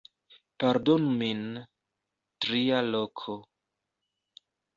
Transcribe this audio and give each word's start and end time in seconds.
Pardonu 0.61 1.11
min... 1.19 1.43
tria 2.45 2.81
loko 2.89 3.37